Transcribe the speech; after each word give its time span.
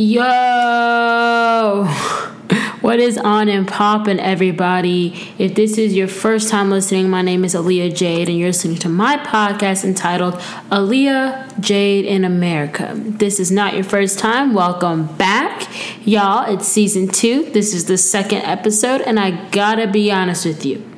Yo, 0.00 1.84
what 2.82 3.00
is 3.00 3.18
on 3.18 3.48
and 3.48 3.66
poppin', 3.66 4.20
everybody? 4.20 5.28
If 5.38 5.56
this 5.56 5.76
is 5.76 5.92
your 5.92 6.06
first 6.06 6.50
time 6.50 6.70
listening, 6.70 7.10
my 7.10 7.20
name 7.20 7.44
is 7.44 7.52
Aaliyah 7.52 7.96
Jade, 7.96 8.28
and 8.28 8.38
you're 8.38 8.50
listening 8.50 8.76
to 8.76 8.88
my 8.88 9.16
podcast 9.16 9.82
entitled 9.82 10.34
Aaliyah 10.70 11.58
Jade 11.58 12.04
in 12.04 12.24
America. 12.24 12.92
This 12.94 13.40
is 13.40 13.50
not 13.50 13.74
your 13.74 13.82
first 13.82 14.20
time. 14.20 14.54
Welcome 14.54 15.08
back, 15.16 15.66
y'all. 16.06 16.48
It's 16.48 16.68
season 16.68 17.08
two. 17.08 17.50
This 17.50 17.74
is 17.74 17.86
the 17.86 17.98
second 17.98 18.42
episode, 18.42 19.00
and 19.00 19.18
I 19.18 19.48
gotta 19.48 19.88
be 19.88 20.12
honest 20.12 20.46
with 20.46 20.64
you. 20.64 20.88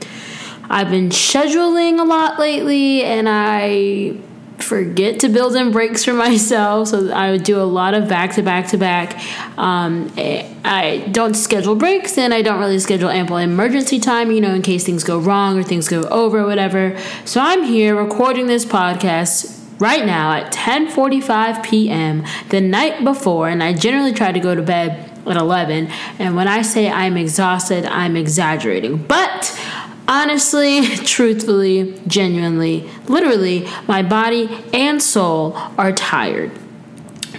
I've 0.69 0.91
been 0.91 1.09
scheduling 1.09 1.98
a 1.98 2.05
lot 2.05 2.38
lately, 2.38 3.02
and 3.02 3.30
I 3.30 4.19
forget 4.62 5.20
to 5.20 5.28
build 5.28 5.56
in 5.56 5.70
breaks 5.70 6.05
for 6.05 6.12
myself. 6.27 6.88
So 6.88 7.10
I 7.10 7.30
would 7.30 7.45
do 7.45 7.60
a 7.60 7.64
lot 7.64 7.95
of 7.95 8.09
back 8.09 8.34
to 8.34 8.42
back 8.42 8.68
to 8.68 8.78
back. 8.78 9.18
Um, 9.59 10.12
I 10.16 11.09
don't 11.10 11.34
schedule 11.34 11.74
breaks 11.74 12.18
and 12.18 12.32
I 12.32 12.42
don't 12.42 12.60
really 12.60 12.78
schedule 12.78 13.09
ample 13.09 13.37
emergency 13.37 13.98
time, 13.98 14.30
you 14.30 14.41
know, 14.41 14.54
in 14.54 14.62
case 14.62 14.84
things 14.84 15.04
go 15.04 15.18
wrong 15.18 15.59
or 15.59 15.62
things 15.62 15.88
go 15.88 16.02
over, 16.04 16.41
or 16.41 16.46
whatever. 16.46 16.98
So 17.24 17.41
I'm 17.41 17.65
here 17.65 17.96
recording 17.96 18.46
this 18.46 18.65
podcast 18.65 19.59
right 19.80 20.04
now 20.04 20.32
at 20.32 20.52
10:45 20.52 21.65
p.m. 21.65 22.24
the 22.51 22.60
night 22.60 23.02
before 23.02 23.48
and 23.48 23.63
I 23.63 23.73
generally 23.73 24.13
try 24.13 24.30
to 24.30 24.38
go 24.38 24.54
to 24.54 24.63
bed 24.63 25.10
at 25.26 25.37
11 25.37 25.88
and 26.18 26.37
when 26.37 26.48
I 26.48 26.63
say 26.63 26.90
I'm 26.90 27.16
exhausted 27.16 27.87
I'm 27.87 28.16
exaggerating 28.16 28.98
but 28.98 29.59
honestly, 30.11 30.83
truthfully, 31.07 31.95
genuinely, 32.07 32.91
literally, 33.07 33.66
my 33.87 34.03
body 34.03 34.51
and 34.75 35.01
soul 35.01 35.53
are 35.79 35.93
tired. 35.93 36.51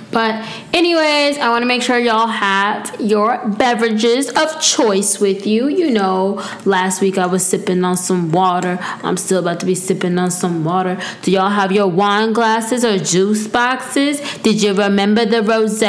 But, 0.10 0.46
anyways, 0.74 1.38
I 1.38 1.50
want 1.50 1.62
to 1.62 1.66
make 1.66 1.82
sure 1.82 1.98
y'all 1.98 2.28
have 2.28 3.00
your 3.00 3.38
beverages 3.48 4.30
of 4.30 4.62
choice 4.62 5.22
with 5.22 5.48
you. 5.48 5.70
You 5.70 5.90
know, 5.90 6.44
last 6.66 7.02
week 7.02 7.18
I 7.18 7.26
was 7.26 7.46
sipping 7.46 7.86
on 7.86 7.96
some 7.96 8.32
water. 8.32 8.78
I'm 9.04 9.16
still 9.16 9.40
about 9.40 9.62
to 9.62 9.66
be 9.66 9.76
sipping 9.76 10.18
on 10.18 10.30
some 10.30 10.66
water. 10.66 11.02
Do 11.22 11.32
y'all 11.32 11.50
have 11.50 11.72
your 11.72 11.88
wine 11.88 12.34
glasses 12.34 12.84
or 12.84 12.98
juice 12.98 13.48
boxes? 13.48 14.20
Did 14.40 14.62
you 14.62 14.74
remember 14.74 15.26
the 15.26 15.44
rose? 15.44 15.82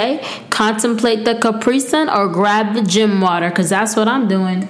Contemplate 0.50 1.24
the 1.24 1.34
Capri 1.34 1.80
Sun 1.80 2.08
or 2.08 2.28
grab 2.28 2.74
the 2.74 2.82
gym 2.82 3.20
water? 3.20 3.50
Because 3.50 3.70
that's 3.70 3.96
what 3.96 4.06
I'm 4.06 4.28
doing. 4.28 4.68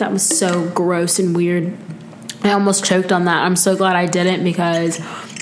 That 0.00 0.12
was 0.12 0.26
so 0.26 0.66
gross 0.70 1.18
and 1.18 1.36
weird. 1.36 1.76
I 2.42 2.52
almost 2.52 2.86
choked 2.86 3.12
on 3.12 3.26
that. 3.26 3.44
I'm 3.44 3.54
so 3.54 3.76
glad 3.76 3.96
I 3.96 4.06
didn't 4.06 4.42
because 4.44 4.98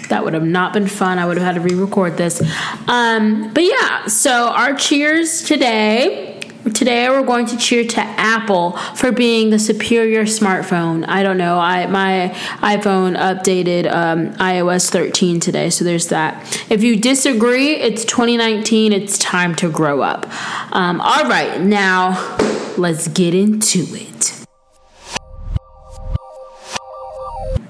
that 0.08 0.24
would 0.24 0.34
have 0.34 0.42
not 0.42 0.72
been 0.72 0.88
fun. 0.88 1.20
I 1.20 1.26
would 1.26 1.36
have 1.36 1.46
had 1.46 1.54
to 1.54 1.60
re-record 1.60 2.16
this. 2.16 2.42
Um, 2.88 3.54
but 3.54 3.62
yeah, 3.62 4.06
so 4.06 4.48
our 4.48 4.74
cheers 4.74 5.44
today. 5.44 6.40
Today 6.74 7.08
we're 7.08 7.22
going 7.22 7.46
to 7.46 7.56
cheer 7.56 7.84
to 7.84 8.00
Apple 8.00 8.72
for 8.96 9.12
being 9.12 9.50
the 9.50 9.60
superior 9.60 10.24
smartphone. 10.24 11.06
I 11.06 11.22
don't 11.22 11.38
know. 11.38 11.56
I 11.60 11.86
my 11.86 12.32
iPhone 12.56 13.16
updated 13.16 13.88
um, 13.90 14.32
iOS 14.34 14.90
13 14.90 15.38
today, 15.38 15.70
so 15.70 15.84
there's 15.84 16.08
that. 16.08 16.60
If 16.68 16.82
you 16.82 16.96
disagree, 16.96 17.76
it's 17.76 18.04
2019. 18.04 18.92
It's 18.92 19.18
time 19.18 19.54
to 19.56 19.70
grow 19.70 20.02
up. 20.02 20.26
Um, 20.74 21.00
all 21.00 21.28
right, 21.28 21.60
now 21.60 22.36
let's 22.76 23.06
get 23.06 23.34
into 23.34 23.86
it. 23.92 24.37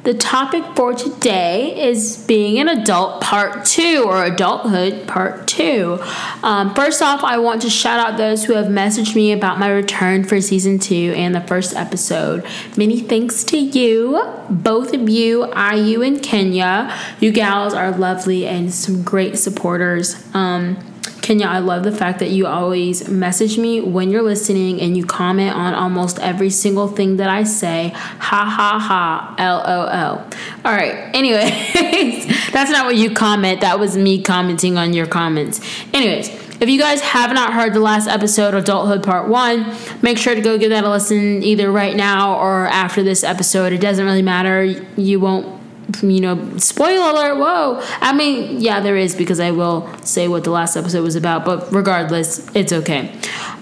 The 0.08 0.14
topic 0.14 0.64
for 0.74 0.94
today 0.94 1.86
is 1.86 2.16
being 2.16 2.58
an 2.58 2.66
adult 2.66 3.20
part 3.20 3.66
two 3.66 4.04
or 4.06 4.24
adulthood 4.24 5.06
part 5.06 5.46
two. 5.46 5.98
Um, 6.42 6.74
first 6.74 7.02
off, 7.02 7.22
I 7.22 7.36
want 7.36 7.60
to 7.60 7.68
shout 7.68 8.00
out 8.00 8.16
those 8.16 8.46
who 8.46 8.54
have 8.54 8.68
messaged 8.68 9.14
me 9.14 9.32
about 9.32 9.58
my 9.58 9.68
return 9.68 10.24
for 10.24 10.40
season 10.40 10.78
two 10.78 11.12
and 11.14 11.34
the 11.34 11.42
first 11.42 11.76
episode. 11.76 12.46
Many 12.74 13.00
thanks 13.00 13.44
to 13.44 13.58
you, 13.58 14.26
both 14.48 14.94
of 14.94 15.10
you, 15.10 15.44
IU 15.54 16.00
and 16.00 16.22
Kenya. 16.22 16.90
You 17.20 17.30
gals 17.30 17.74
are 17.74 17.90
lovely 17.90 18.46
and 18.46 18.72
some 18.72 19.02
great 19.02 19.38
supporters. 19.38 20.24
Um, 20.32 20.78
Kenya, 21.08 21.46
I 21.46 21.58
love 21.58 21.84
the 21.84 21.92
fact 21.92 22.18
that 22.20 22.30
you 22.30 22.46
always 22.46 23.08
message 23.08 23.58
me 23.58 23.80
when 23.80 24.10
you're 24.10 24.22
listening 24.22 24.80
and 24.80 24.96
you 24.96 25.04
comment 25.04 25.54
on 25.54 25.74
almost 25.74 26.18
every 26.20 26.50
single 26.50 26.88
thing 26.88 27.16
that 27.18 27.28
I 27.28 27.42
say. 27.42 27.90
Ha 27.90 28.44
ha 28.44 28.78
ha, 28.78 29.34
lol. 29.38 30.18
All 30.64 30.76
right, 30.76 31.14
anyways, 31.14 32.50
that's 32.52 32.70
not 32.70 32.86
what 32.86 32.96
you 32.96 33.10
comment. 33.10 33.60
That 33.60 33.78
was 33.78 33.96
me 33.96 34.22
commenting 34.22 34.78
on 34.78 34.92
your 34.92 35.06
comments. 35.06 35.60
Anyways, 35.92 36.28
if 36.60 36.68
you 36.68 36.78
guys 36.78 37.00
have 37.02 37.32
not 37.32 37.52
heard 37.52 37.72
the 37.72 37.80
last 37.80 38.08
episode, 38.08 38.54
Adulthood 38.54 39.04
Part 39.04 39.28
1, 39.28 39.76
make 40.02 40.18
sure 40.18 40.34
to 40.34 40.40
go 40.40 40.58
give 40.58 40.70
that 40.70 40.84
a 40.84 40.90
listen 40.90 41.42
either 41.42 41.70
right 41.70 41.94
now 41.94 42.38
or 42.38 42.66
after 42.66 43.02
this 43.02 43.22
episode. 43.22 43.72
It 43.72 43.80
doesn't 43.80 44.04
really 44.04 44.22
matter. 44.22 44.64
You 44.64 45.20
won't 45.20 45.57
you 46.02 46.20
know, 46.20 46.58
spoiler 46.58 47.10
alert, 47.10 47.38
whoa. 47.38 47.80
I 48.00 48.12
mean, 48.12 48.60
yeah, 48.60 48.80
there 48.80 48.96
is 48.96 49.14
because 49.14 49.40
I 49.40 49.50
will 49.50 49.88
say 50.02 50.28
what 50.28 50.44
the 50.44 50.50
last 50.50 50.76
episode 50.76 51.02
was 51.02 51.16
about, 51.16 51.44
but 51.44 51.72
regardless, 51.72 52.46
it's 52.54 52.72
okay. 52.72 53.12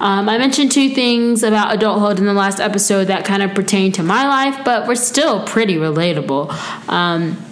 Um, 0.00 0.28
I 0.28 0.36
mentioned 0.38 0.72
two 0.72 0.90
things 0.90 1.42
about 1.42 1.74
adulthood 1.74 2.18
in 2.18 2.26
the 2.26 2.34
last 2.34 2.60
episode 2.60 3.04
that 3.04 3.24
kind 3.24 3.42
of 3.42 3.54
pertain 3.54 3.92
to 3.92 4.02
my 4.02 4.26
life, 4.26 4.64
but 4.64 4.86
we're 4.88 4.96
still 4.96 5.46
pretty 5.46 5.76
relatable. 5.76 6.50
Um, 6.88 7.42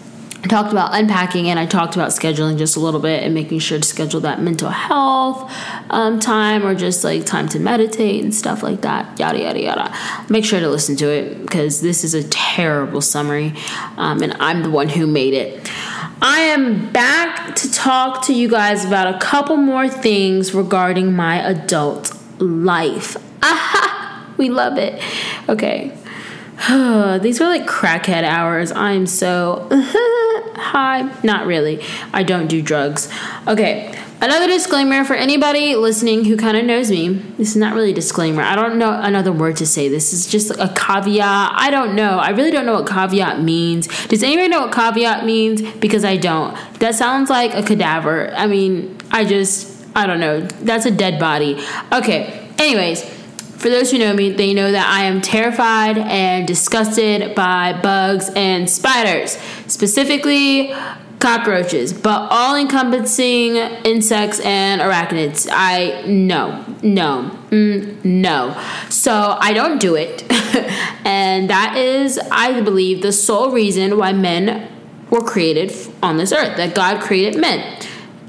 I 0.44 0.46
talked 0.46 0.72
about 0.72 0.94
unpacking 0.94 1.48
and 1.48 1.58
I 1.58 1.64
talked 1.64 1.94
about 1.94 2.10
scheduling 2.10 2.58
just 2.58 2.76
a 2.76 2.80
little 2.80 3.00
bit 3.00 3.22
and 3.22 3.32
making 3.32 3.60
sure 3.60 3.78
to 3.78 3.88
schedule 3.88 4.20
that 4.20 4.42
mental 4.42 4.68
health 4.68 5.50
um, 5.88 6.20
time 6.20 6.66
or 6.66 6.74
just 6.74 7.02
like 7.02 7.24
time 7.24 7.48
to 7.48 7.58
meditate 7.58 8.22
and 8.22 8.34
stuff 8.34 8.62
like 8.62 8.82
that. 8.82 9.18
Yada, 9.18 9.40
yada, 9.40 9.62
yada. 9.62 9.96
Make 10.28 10.44
sure 10.44 10.60
to 10.60 10.68
listen 10.68 10.96
to 10.96 11.08
it 11.08 11.40
because 11.40 11.80
this 11.80 12.04
is 12.04 12.12
a 12.12 12.22
terrible 12.28 13.00
summary 13.00 13.54
um, 13.96 14.22
and 14.22 14.34
I'm 14.34 14.62
the 14.62 14.68
one 14.68 14.90
who 14.90 15.06
made 15.06 15.32
it. 15.32 15.70
I 16.20 16.40
am 16.40 16.92
back 16.92 17.56
to 17.56 17.72
talk 17.72 18.26
to 18.26 18.34
you 18.34 18.50
guys 18.50 18.84
about 18.84 19.14
a 19.14 19.18
couple 19.18 19.56
more 19.56 19.88
things 19.88 20.52
regarding 20.52 21.14
my 21.14 21.36
adult 21.36 22.14
life. 22.38 23.16
Aha! 23.42 23.92
We 24.36 24.50
love 24.50 24.78
it. 24.78 25.00
Okay. 25.48 25.96
These 27.22 27.40
were 27.40 27.46
like 27.46 27.66
crackhead 27.66 28.24
hours. 28.24 28.72
I'm 28.72 29.06
so 29.06 29.68
high. 30.54 31.10
Not 31.22 31.46
really. 31.46 31.82
I 32.12 32.22
don't 32.22 32.46
do 32.46 32.62
drugs. 32.62 33.12
Okay. 33.46 33.94
Another 34.20 34.46
disclaimer 34.46 35.04
for 35.04 35.14
anybody 35.14 35.74
listening 35.76 36.24
who 36.24 36.36
kind 36.36 36.56
of 36.56 36.64
knows 36.64 36.90
me. 36.90 37.08
This 37.36 37.50
is 37.50 37.56
not 37.56 37.74
really 37.74 37.90
a 37.90 37.94
disclaimer. 37.94 38.42
I 38.42 38.54
don't 38.54 38.78
know 38.78 38.98
another 38.98 39.32
word 39.32 39.56
to 39.56 39.66
say. 39.66 39.88
This 39.88 40.14
is 40.14 40.26
just 40.26 40.50
a 40.52 40.72
caveat. 40.74 41.52
I 41.54 41.70
don't 41.70 41.94
know. 41.94 42.18
I 42.18 42.30
really 42.30 42.50
don't 42.50 42.64
know 42.64 42.74
what 42.74 42.88
caveat 42.88 43.42
means. 43.42 43.86
Does 44.06 44.22
anybody 44.22 44.48
know 44.48 44.62
what 44.62 44.72
caveat 44.72 45.26
means? 45.26 45.60
Because 45.74 46.04
I 46.04 46.16
don't. 46.16 46.56
That 46.78 46.94
sounds 46.94 47.28
like 47.28 47.52
a 47.52 47.62
cadaver. 47.62 48.32
I 48.34 48.46
mean, 48.46 48.96
I 49.10 49.24
just, 49.24 49.84
I 49.94 50.06
don't 50.06 50.20
know. 50.20 50.40
That's 50.40 50.86
a 50.86 50.90
dead 50.90 51.20
body. 51.20 51.62
Okay. 51.92 52.48
Anyways, 52.56 53.02
for 53.56 53.68
those 53.68 53.90
who 53.90 53.98
know 53.98 54.12
me, 54.12 54.30
they 54.30 54.52
know 54.52 54.70
that 54.72 54.86
I 54.86 55.04
am 55.04 55.20
terrified 55.20 55.98
and 55.98 56.46
disgusted 56.46 57.34
by 57.34 57.72
bugs 57.80 58.30
and 58.34 58.68
spiders, 58.68 59.38
specifically 59.66 60.74
cockroaches, 61.20 61.92
but 61.92 62.28
all 62.30 62.54
encompassing 62.54 63.56
insects 63.56 64.40
and 64.40 64.82
arachnids. 64.82 65.48
I 65.50 66.04
no, 66.06 66.64
no, 66.82 67.30
mm, 67.50 68.04
no. 68.04 68.60
So 68.90 69.36
I 69.40 69.54
don't 69.54 69.80
do 69.80 69.94
it. 69.94 70.30
and 71.06 71.48
that 71.48 71.76
is, 71.78 72.18
I 72.30 72.60
believe, 72.60 73.00
the 73.00 73.12
sole 73.12 73.50
reason 73.50 73.96
why 73.96 74.12
men 74.12 74.70
were 75.08 75.22
created 75.22 75.74
on 76.02 76.18
this 76.18 76.32
earth, 76.32 76.56
that 76.56 76.74
God 76.74 77.00
created 77.00 77.40
men 77.40 77.78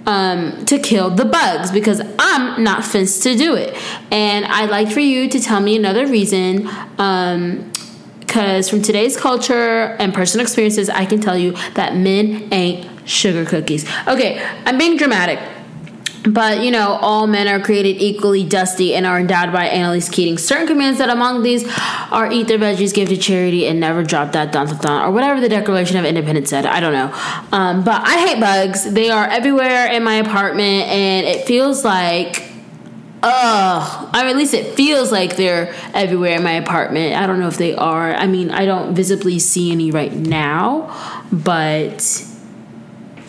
um, 0.06 0.66
to 0.66 0.80
kill 0.80 1.10
the 1.10 1.25
bugs 1.25 1.72
because 1.72 2.02
I'm 2.19 2.63
not 2.63 2.84
fenced 2.84 3.24
to 3.24 3.36
do 3.36 3.56
it. 3.56 3.75
And 4.12 4.46
I'd 4.46 4.69
like 4.69 4.92
for 4.92 5.00
you 5.00 5.30
to 5.30 5.40
tell 5.40 5.60
me 5.60 5.75
another 5.75 6.06
reason. 6.07 6.69
Um, 6.98 7.72
because 8.19 8.69
from 8.69 8.81
today's 8.81 9.16
culture 9.16 9.96
and 9.98 10.13
personal 10.13 10.44
experiences, 10.44 10.90
I 10.90 11.06
can 11.06 11.22
tell 11.22 11.38
you 11.38 11.52
that 11.75 11.96
men 11.96 12.52
ain't 12.52 13.07
sugar 13.07 13.46
cookies. 13.46 13.88
Okay, 14.07 14.44
I'm 14.66 14.78
being 14.78 14.98
dramatic. 14.98 15.40
But 16.27 16.63
you 16.63 16.72
know, 16.72 16.98
all 17.01 17.27
men 17.27 17.48
are 17.48 17.60
created 17.60 18.01
equally 18.01 18.44
dusty 18.44 18.95
and 18.95 19.06
are 19.06 19.19
endowed 19.19 19.51
by 19.51 19.66
Annalise 19.66 20.10
Keating. 20.10 20.38
Certain 20.38 20.68
commands 20.68 20.98
that 21.00 21.10
among 21.10 21.44
these 21.44 21.66
are 22.12 22.31
eat 22.31 22.48
their 22.48 22.57
veggies, 22.57 22.94
give 22.94 23.10
to 23.10 23.18
charity, 23.18 23.68
and 23.68 23.80
never 23.80 24.04
drop 24.04 24.31
that 24.31 24.51
dun 24.51 24.68
dun 24.68 24.77
dun, 24.77 25.01
or 25.04 25.12
whatever 25.12 25.39
the 25.39 25.50
Declaration 25.50 25.98
of 25.98 26.06
Independence 26.06 26.50
said. 26.50 26.66
I 26.66 26.80
don't 26.80 26.94
know. 26.94 27.13
Um, 27.51 27.83
but 27.83 28.01
I 28.01 28.27
hate 28.27 28.39
bugs. 28.39 28.92
They 28.92 29.10
are 29.10 29.25
everywhere 29.27 29.88
in 29.88 30.04
my 30.04 30.16
apartment, 30.16 30.88
and 30.88 31.27
it 31.27 31.45
feels 31.45 31.83
like 31.86 32.45
Ugh. 33.28 34.10
I 34.13 34.21
mean, 34.21 34.31
at 34.31 34.38
least 34.38 34.54
it 34.54 34.75
feels 34.75 35.12
like 35.12 35.36
they're 35.36 35.74
everywhere 35.95 36.36
in 36.36 36.44
my 36.44 36.51
apartment. 36.51 37.16
I 37.16 37.25
don't 37.25 37.39
know 37.39 37.48
if 37.48 37.57
they 37.57 37.74
are. 37.74 38.13
I 38.13 38.28
mean, 38.28 38.51
I 38.51 38.66
don't 38.66 38.94
visibly 38.94 39.39
see 39.39 39.71
any 39.71 39.89
right 39.89 40.13
now, 40.13 41.24
but 41.31 42.24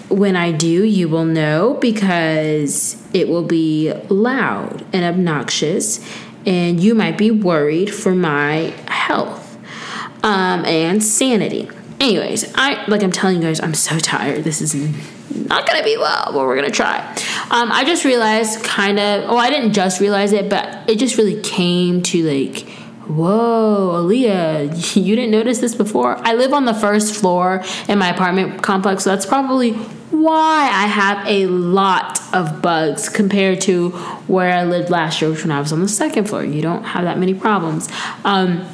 when 0.09 0.37
I 0.37 0.53
do, 0.53 0.85
you 0.85 1.09
will 1.09 1.25
know 1.25 1.75
because 1.81 3.03
it 3.13 3.29
will 3.29 3.43
be 3.43 3.93
loud 4.09 4.85
and 4.93 5.05
obnoxious, 5.05 6.05
and 6.45 6.81
you 6.81 6.95
might 6.95 7.19
be 7.19 7.31
worried 7.31 7.93
for 7.93 8.15
my 8.15 8.75
health 8.89 9.59
um, 10.23 10.65
and 10.65 11.03
sanity. 11.03 11.69
Anyways, 11.99 12.53
I 12.55 12.85
like 12.87 13.03
I'm 13.03 13.13
telling 13.13 13.37
you 13.37 13.43
guys, 13.43 13.61
I'm 13.61 13.75
so 13.75 13.99
tired. 13.99 14.45
This 14.45 14.61
is 14.61 14.75
not 15.35 15.67
gonna 15.67 15.83
be 15.83 15.97
well, 15.97 16.27
but 16.33 16.47
we're 16.47 16.57
gonna 16.57 16.71
try. 16.71 16.99
Um, 17.51 17.73
I 17.73 17.85
just 17.85 18.05
realized, 18.05 18.63
kind 18.65 18.99
of. 18.99 19.31
Oh, 19.31 19.37
I 19.37 19.51
didn't 19.51 19.73
just 19.73 20.01
realize 20.01 20.33
it, 20.33 20.49
but 20.49 20.89
it 20.89 20.99
just 20.99 21.17
really 21.17 21.41
came 21.41 22.03
to 22.03 22.23
like 22.23 22.69
Whoa, 23.07 24.03
Aaliyah, 24.03 24.97
you 25.05 25.15
didn't 25.15 25.31
notice 25.31 25.61
this 25.61 25.77
before? 25.77 26.17
I 26.19 26.35
live 26.35 26.53
on 26.53 26.65
the 26.65 26.75
first 26.75 27.15
floor 27.15 27.63
in 27.89 27.99
my 27.99 28.09
apartment 28.09 28.63
complex, 28.63 29.05
so 29.05 29.11
that's 29.11 29.25
probably 29.25 29.79
why 30.23 30.71
I 30.73 30.87
have 30.87 31.27
a 31.27 31.47
lot 31.47 32.21
of 32.35 32.63
bugs 32.63 33.09
compared 33.09 33.61
to 33.63 33.91
where 34.27 34.53
I 34.53 34.65
lived 34.65 34.91
last 34.91 35.21
year, 35.21 35.31
which 35.31 35.43
when 35.43 35.51
I 35.51 35.61
was 35.61 35.73
on 35.73 35.81
the 35.81 35.89
second 35.89 36.29
floor. 36.29 36.45
You 36.45 36.63
don't 36.63 36.85
have 36.85 37.05
that 37.05 37.19
many 37.19 37.35
problems. 37.35 37.89
Um, 38.25 38.67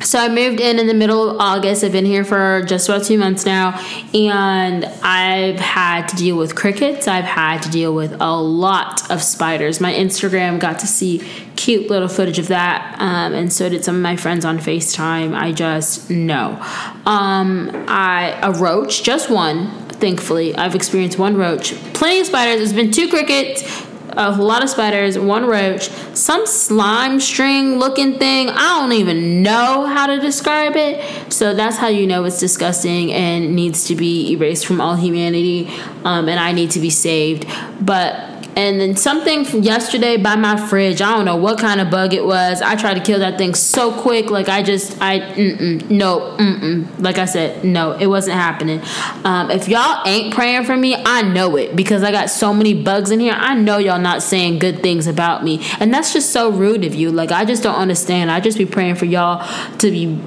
so 0.00 0.18
I 0.18 0.28
moved 0.28 0.60
in 0.60 0.78
in 0.78 0.86
the 0.86 0.94
middle 0.94 1.30
of 1.30 1.40
August. 1.40 1.82
I've 1.82 1.90
been 1.90 2.04
here 2.04 2.24
for 2.24 2.62
just 2.66 2.88
about 2.88 3.04
two 3.04 3.18
months 3.18 3.46
now, 3.46 3.80
and 4.14 4.84
I've 5.02 5.58
had 5.58 6.06
to 6.08 6.16
deal 6.16 6.36
with 6.36 6.54
crickets. 6.54 7.08
I've 7.08 7.24
had 7.24 7.62
to 7.62 7.70
deal 7.70 7.94
with 7.94 8.12
a 8.20 8.36
lot 8.36 9.10
of 9.10 9.22
spiders. 9.22 9.80
My 9.80 9.92
Instagram 9.92 10.60
got 10.60 10.78
to 10.80 10.86
see 10.86 11.26
cute 11.56 11.88
little 11.88 12.08
footage 12.08 12.38
of 12.38 12.48
that, 12.48 12.94
um, 13.00 13.34
and 13.34 13.52
so 13.52 13.68
did 13.68 13.84
some 13.84 13.96
of 13.96 14.02
my 14.02 14.16
friends 14.16 14.44
on 14.44 14.58
FaceTime. 14.58 15.34
I 15.34 15.52
just 15.52 16.10
know. 16.10 16.62
Um, 17.06 17.70
I 17.88 18.38
a 18.42 18.52
roach, 18.52 19.02
just 19.02 19.30
one. 19.30 19.85
Thankfully, 19.98 20.54
I've 20.54 20.74
experienced 20.74 21.18
one 21.18 21.36
roach. 21.36 21.74
Plenty 21.94 22.20
of 22.20 22.26
spiders. 22.26 22.58
There's 22.58 22.72
been 22.72 22.90
two 22.90 23.08
crickets 23.08 23.86
a 24.16 24.30
lot 24.30 24.62
of 24.62 24.70
spiders, 24.70 25.18
one 25.18 25.46
roach, 25.46 25.88
some 26.14 26.46
slime 26.46 27.20
string 27.20 27.78
looking 27.78 28.18
thing. 28.18 28.48
I 28.48 28.80
don't 28.80 28.92
even 28.92 29.42
know 29.42 29.86
how 29.86 30.06
to 30.06 30.18
describe 30.18 30.74
it. 30.74 31.32
So 31.32 31.54
that's 31.54 31.76
how 31.76 31.88
you 31.88 32.06
know 32.06 32.24
it's 32.24 32.40
disgusting 32.40 33.12
and 33.12 33.54
needs 33.54 33.84
to 33.88 33.94
be 33.94 34.32
erased 34.32 34.66
from 34.66 34.80
all 34.80 34.96
humanity. 34.96 35.68
Um, 36.04 36.28
and 36.28 36.40
I 36.40 36.52
need 36.52 36.70
to 36.72 36.80
be 36.80 36.90
saved. 36.90 37.46
But 37.80 38.35
and 38.56 38.80
then 38.80 38.96
something 38.96 39.44
from 39.44 39.62
yesterday 39.62 40.16
by 40.16 40.34
my 40.34 40.56
fridge. 40.56 41.02
I 41.02 41.14
don't 41.14 41.26
know 41.26 41.36
what 41.36 41.58
kind 41.58 41.78
of 41.78 41.90
bug 41.90 42.14
it 42.14 42.24
was. 42.24 42.62
I 42.62 42.74
tried 42.74 42.94
to 42.94 43.00
kill 43.00 43.18
that 43.18 43.36
thing 43.36 43.54
so 43.54 43.92
quick. 43.92 44.30
Like 44.30 44.48
I 44.48 44.62
just, 44.62 45.00
I, 45.00 45.20
mm-mm, 45.20 45.90
no, 45.90 46.36
mm-mm. 46.38 46.86
Like 46.98 47.18
I 47.18 47.26
said, 47.26 47.64
no, 47.64 47.92
it 47.92 48.06
wasn't 48.06 48.36
happening. 48.36 48.80
Um, 49.24 49.50
if 49.50 49.68
y'all 49.68 50.02
ain't 50.06 50.34
praying 50.34 50.64
for 50.64 50.74
me, 50.74 50.94
I 50.94 51.20
know 51.20 51.56
it 51.56 51.76
because 51.76 52.02
I 52.02 52.10
got 52.10 52.30
so 52.30 52.54
many 52.54 52.82
bugs 52.82 53.10
in 53.10 53.20
here. 53.20 53.34
I 53.36 53.54
know 53.54 53.76
y'all 53.76 54.00
not 54.00 54.22
saying 54.22 54.58
good 54.58 54.82
things 54.82 55.06
about 55.06 55.44
me, 55.44 55.60
and 55.78 55.92
that's 55.92 56.14
just 56.14 56.30
so 56.30 56.50
rude 56.50 56.84
of 56.84 56.94
you. 56.94 57.12
Like 57.12 57.30
I 57.30 57.44
just 57.44 57.62
don't 57.62 57.76
understand. 57.76 58.30
I 58.30 58.40
just 58.40 58.56
be 58.56 58.64
praying 58.64 58.94
for 58.94 59.04
y'all 59.04 59.46
to 59.78 59.90
be 59.90 60.18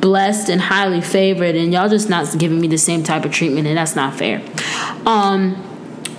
blessed 0.00 0.50
and 0.50 0.60
highly 0.60 1.00
favored, 1.00 1.54
and 1.54 1.72
y'all 1.72 1.88
just 1.88 2.10
not 2.10 2.36
giving 2.38 2.60
me 2.60 2.68
the 2.68 2.76
same 2.78 3.02
type 3.02 3.24
of 3.24 3.32
treatment, 3.32 3.66
and 3.66 3.78
that's 3.78 3.96
not 3.96 4.14
fair. 4.14 4.42
Um 5.06 5.64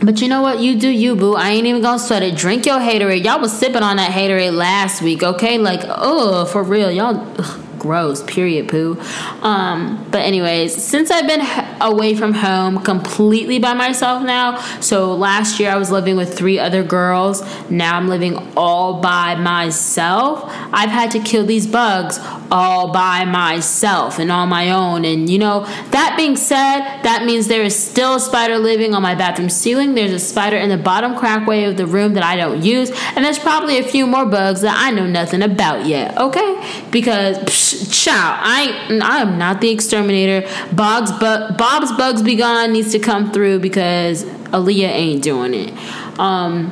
but 0.01 0.21
you 0.21 0.27
know 0.27 0.41
what? 0.41 0.59
You 0.59 0.77
do 0.77 0.89
you, 0.89 1.15
boo. 1.15 1.35
I 1.35 1.49
ain't 1.49 1.67
even 1.67 1.81
gonna 1.81 1.99
sweat 1.99 2.23
it. 2.23 2.35
Drink 2.35 2.65
your 2.65 2.79
haterade. 2.79 3.23
Y'all 3.23 3.39
was 3.39 3.57
sipping 3.57 3.83
on 3.83 3.97
that 3.97 4.11
haterade 4.11 4.53
last 4.53 5.01
week, 5.01 5.23
okay? 5.23 5.57
Like, 5.57 5.81
oh, 5.85 6.45
for 6.45 6.63
real. 6.63 6.91
Y'all. 6.91 7.25
Ugh 7.39 7.65
gross 7.79 8.21
period 8.23 8.67
poo. 8.69 8.99
Um, 9.41 10.05
but 10.11 10.21
anyways 10.21 10.75
since 10.83 11.09
i've 11.11 11.27
been 11.27 11.41
away 11.81 12.15
from 12.15 12.33
home 12.33 12.79
completely 12.83 13.59
by 13.59 13.73
myself 13.73 14.23
now 14.23 14.59
so 14.81 15.15
last 15.15 15.59
year 15.59 15.71
i 15.71 15.77
was 15.77 15.89
living 15.91 16.15
with 16.15 16.37
three 16.37 16.59
other 16.59 16.83
girls. 16.83 17.41
Now 17.69 17.97
i'm 17.97 18.07
living 18.07 18.35
all 18.55 19.01
by 19.01 19.35
myself. 19.35 20.43
I've 20.71 20.89
had 20.89 21.11
to 21.11 21.19
kill 21.19 21.45
these 21.45 21.65
bugs 21.65 22.19
all 22.51 22.91
by 22.91 23.25
myself 23.25 24.19
and 24.19 24.31
on 24.31 24.49
my 24.49 24.71
own. 24.71 25.05
And 25.05 25.29
you 25.29 25.39
know 25.39 25.65
that 25.91 26.15
being 26.17 26.35
said 26.35 27.01
that 27.03 27.23
means 27.25 27.47
there 27.47 27.63
is 27.63 27.77
still 27.77 28.15
a 28.15 28.19
spider 28.19 28.57
living 28.57 28.93
on 28.93 29.01
my 29.01 29.15
bathroom 29.15 29.49
ceiling. 29.49 29.95
There's 29.95 30.11
a 30.11 30.19
spider 30.19 30.57
in 30.57 30.69
the 30.69 30.77
bottom 30.77 31.15
crackway 31.15 31.67
of 31.67 31.77
the 31.77 31.87
room 31.87 32.13
that 32.13 32.23
i 32.23 32.35
don't 32.35 32.63
use. 32.63 32.91
And 33.15 33.23
there's 33.23 33.39
probably 33.39 33.77
a 33.79 33.83
few 33.83 34.05
more 34.05 34.25
bugs 34.25 34.61
that 34.61 34.75
i 34.77 34.91
know 34.91 35.07
nothing 35.07 35.41
about 35.41 35.85
yet 35.85 36.09
okay? 36.17 36.85
Because 36.91 37.37
psh, 37.39 37.68
child, 37.71 38.39
I 38.41 38.99
I 39.01 39.21
am 39.21 39.37
not 39.37 39.61
the 39.61 39.69
exterminator. 39.69 40.47
Bob's 40.73 41.11
bu- 41.11 41.55
Bob's 41.57 41.91
Bugs 41.93 42.21
Be 42.21 42.35
Gone 42.35 42.73
needs 42.73 42.91
to 42.91 42.99
come 42.99 43.31
through 43.31 43.59
because 43.59 44.23
Aaliyah 44.23 44.89
ain't 44.89 45.23
doing 45.23 45.53
it. 45.53 45.73
Um, 46.19 46.71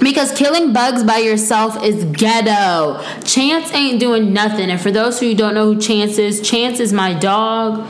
because 0.00 0.32
killing 0.32 0.72
bugs 0.72 1.04
by 1.04 1.18
yourself 1.18 1.82
is 1.84 2.04
ghetto. 2.04 3.02
Chance 3.22 3.72
ain't 3.74 4.00
doing 4.00 4.32
nothing. 4.32 4.70
And 4.70 4.80
for 4.80 4.90
those 4.90 5.20
who 5.20 5.34
don't 5.34 5.54
know 5.54 5.74
who 5.74 5.80
Chance 5.80 6.16
is, 6.18 6.40
Chance 6.40 6.80
is 6.80 6.92
my 6.92 7.12
dog 7.12 7.86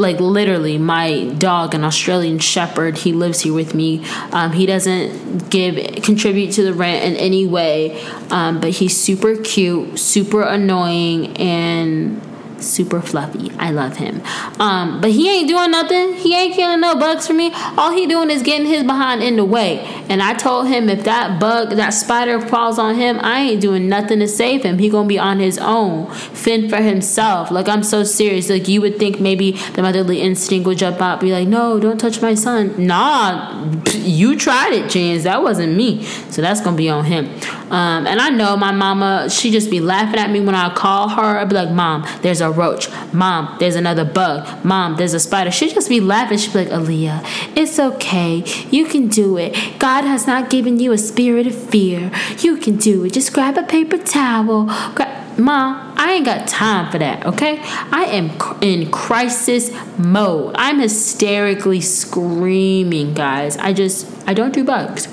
like 0.00 0.18
literally 0.18 0.78
my 0.78 1.24
dog 1.38 1.74
an 1.74 1.84
australian 1.84 2.38
shepherd 2.38 2.98
he 2.98 3.12
lives 3.12 3.40
here 3.40 3.52
with 3.52 3.74
me. 3.74 4.04
Um, 4.32 4.52
he 4.52 4.66
doesn't 4.66 5.50
give 5.50 6.02
contribute 6.02 6.52
to 6.52 6.62
the 6.62 6.72
rent 6.72 7.04
in 7.04 7.16
any 7.16 7.46
way 7.46 8.00
um, 8.30 8.60
but 8.60 8.70
he's 8.70 8.96
super 8.96 9.36
cute 9.36 9.98
super 9.98 10.42
annoying 10.42 11.36
and 11.36 12.20
super 12.60 13.00
fluffy. 13.00 13.50
I 13.58 13.70
love 13.70 13.96
him. 13.96 14.22
Um, 14.58 15.00
but 15.00 15.10
he 15.10 15.28
ain't 15.30 15.48
doing 15.48 15.70
nothing. 15.70 16.14
He 16.14 16.34
ain't 16.34 16.54
killing 16.54 16.80
no 16.80 16.94
bugs 16.94 17.26
for 17.26 17.32
me. 17.32 17.50
All 17.76 17.92
he 17.92 18.06
doing 18.06 18.30
is 18.30 18.42
getting 18.42 18.66
his 18.66 18.84
behind 18.84 19.22
in 19.22 19.36
the 19.36 19.44
way. 19.44 19.80
And 20.08 20.22
I 20.22 20.34
told 20.34 20.68
him 20.68 20.88
if 20.88 21.04
that 21.04 21.40
bug, 21.40 21.70
that 21.70 21.90
spider 21.90 22.40
falls 22.40 22.78
on 22.78 22.96
him, 22.96 23.18
I 23.20 23.40
ain't 23.40 23.60
doing 23.60 23.88
nothing 23.88 24.18
to 24.20 24.28
save 24.28 24.64
him. 24.64 24.78
He 24.78 24.88
gonna 24.88 25.08
be 25.08 25.18
on 25.18 25.38
his 25.38 25.58
own, 25.58 26.10
fend 26.10 26.70
for 26.70 26.78
himself. 26.78 27.50
Like 27.50 27.68
I'm 27.68 27.82
so 27.82 28.04
serious. 28.04 28.50
Like 28.50 28.68
you 28.68 28.80
would 28.80 28.98
think 28.98 29.20
maybe 29.20 29.52
the 29.74 29.82
motherly 29.82 30.20
instinct 30.20 30.66
would 30.66 30.78
jump 30.78 31.00
out, 31.00 31.20
be 31.20 31.32
like, 31.32 31.48
no, 31.48 31.78
don't 31.78 31.98
touch 31.98 32.20
my 32.20 32.34
son. 32.34 32.74
Nah, 32.86 33.64
you 33.94 34.36
tried 34.36 34.72
it, 34.72 34.90
James. 34.90 35.24
That 35.24 35.42
wasn't 35.42 35.76
me. 35.76 36.04
So 36.30 36.42
that's 36.42 36.60
gonna 36.60 36.76
be 36.76 36.88
on 36.88 37.04
him. 37.04 37.26
Um, 37.70 38.06
and 38.06 38.20
I 38.20 38.30
know 38.30 38.56
my 38.56 38.72
mama, 38.72 39.30
she 39.30 39.50
just 39.50 39.70
be 39.70 39.80
laughing 39.80 40.18
at 40.18 40.30
me 40.30 40.40
when 40.40 40.54
I 40.54 40.74
call 40.74 41.08
her. 41.08 41.38
I'd 41.38 41.48
be 41.48 41.54
like, 41.54 41.70
Mom, 41.70 42.04
there's 42.22 42.40
a 42.40 42.49
roach. 42.52 42.88
Mom, 43.12 43.56
there's 43.58 43.76
another 43.76 44.04
bug. 44.04 44.64
Mom, 44.64 44.96
there's 44.96 45.14
a 45.14 45.20
spider. 45.20 45.50
She'd 45.50 45.74
just 45.74 45.88
be 45.88 46.00
laughing. 46.00 46.38
She'd 46.38 46.52
be 46.52 46.64
like, 46.64 46.68
Aaliyah, 46.68 47.56
it's 47.56 47.78
okay. 47.78 48.44
You 48.70 48.86
can 48.86 49.08
do 49.08 49.36
it. 49.36 49.56
God 49.78 50.04
has 50.04 50.26
not 50.26 50.50
given 50.50 50.78
you 50.78 50.92
a 50.92 50.98
spirit 50.98 51.46
of 51.46 51.54
fear. 51.54 52.10
You 52.38 52.56
can 52.56 52.76
do 52.76 53.04
it. 53.04 53.12
Just 53.12 53.32
grab 53.32 53.56
a 53.56 53.62
paper 53.62 53.98
towel. 53.98 54.66
Grab- 54.94 55.38
Mom, 55.38 55.94
I 55.96 56.12
ain't 56.14 56.26
got 56.26 56.48
time 56.48 56.90
for 56.92 56.98
that, 56.98 57.24
okay? 57.24 57.60
I 57.62 58.04
am 58.10 58.30
in 58.60 58.90
crisis 58.90 59.70
mode. 59.96 60.54
I'm 60.58 60.80
hysterically 60.80 61.80
screaming, 61.80 63.14
guys. 63.14 63.56
I 63.56 63.72
just, 63.72 64.06
I 64.28 64.34
don't 64.34 64.52
do 64.52 64.64
bugs. 64.64 65.08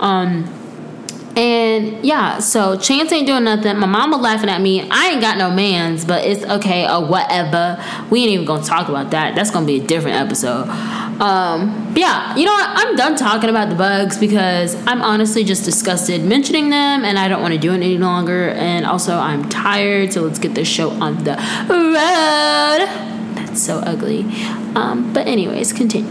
Um, 0.00 0.52
and 1.38 2.04
yeah, 2.04 2.40
so 2.40 2.76
Chance 2.76 3.12
ain't 3.12 3.26
doing 3.28 3.44
nothing. 3.44 3.78
My 3.78 3.86
mama 3.86 4.16
laughing 4.16 4.50
at 4.50 4.60
me. 4.60 4.88
I 4.90 5.10
ain't 5.10 5.20
got 5.20 5.38
no 5.38 5.50
mans, 5.50 6.04
but 6.04 6.24
it's 6.24 6.44
okay 6.44 6.88
or 6.88 7.04
whatever. 7.04 7.80
We 8.10 8.22
ain't 8.22 8.30
even 8.30 8.44
gonna 8.44 8.64
talk 8.64 8.88
about 8.88 9.12
that. 9.12 9.36
That's 9.36 9.52
gonna 9.52 9.64
be 9.64 9.80
a 9.80 9.86
different 9.86 10.16
episode. 10.16 10.68
Um, 11.20 11.92
yeah, 11.96 12.34
you 12.36 12.44
know 12.44 12.52
what? 12.52 12.68
I'm 12.68 12.96
done 12.96 13.14
talking 13.14 13.50
about 13.50 13.68
the 13.68 13.76
bugs 13.76 14.18
because 14.18 14.74
I'm 14.86 15.00
honestly 15.00 15.44
just 15.44 15.64
disgusted 15.64 16.24
mentioning 16.24 16.70
them 16.70 17.04
and 17.04 17.18
I 17.18 17.28
don't 17.28 17.40
want 17.40 17.54
to 17.54 17.60
do 17.60 17.72
it 17.72 17.76
any 17.76 17.98
longer. 17.98 18.50
And 18.50 18.84
also, 18.84 19.16
I'm 19.16 19.48
tired, 19.48 20.12
so 20.12 20.22
let's 20.22 20.40
get 20.40 20.56
this 20.56 20.66
show 20.66 20.90
on 20.90 21.22
the 21.22 21.36
road. 21.68 22.88
That's 23.36 23.62
so 23.62 23.78
ugly. 23.78 24.24
Um, 24.74 25.12
but, 25.12 25.28
anyways, 25.28 25.72
continue. 25.72 26.10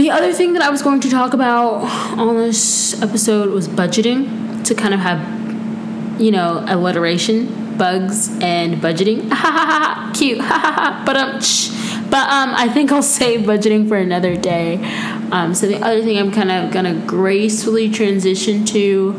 The 0.00 0.10
other 0.10 0.32
thing 0.32 0.54
that 0.54 0.62
I 0.62 0.70
was 0.70 0.80
going 0.80 1.00
to 1.00 1.10
talk 1.10 1.34
about 1.34 1.82
on 2.18 2.34
this 2.38 3.02
episode 3.02 3.50
was 3.50 3.68
budgeting 3.68 4.64
to 4.64 4.74
kind 4.74 4.94
of 4.94 5.00
have, 5.00 6.18
you 6.18 6.30
know, 6.30 6.64
alliteration, 6.66 7.76
bugs, 7.76 8.30
and 8.40 8.76
budgeting. 8.76 9.30
Cute. 10.14 10.38
but 11.04 11.16
um, 11.18 11.32
but 12.08 12.30
um, 12.30 12.54
I 12.56 12.70
think 12.72 12.90
I'll 12.92 13.02
save 13.02 13.40
budgeting 13.40 13.88
for 13.88 13.98
another 13.98 14.36
day. 14.36 14.78
Um, 15.32 15.52
so 15.52 15.66
the 15.66 15.76
other 15.84 16.02
thing 16.02 16.16
I'm 16.16 16.32
kind 16.32 16.50
of 16.50 16.72
gonna 16.72 16.94
gracefully 17.06 17.90
transition 17.90 18.64
to 18.64 19.12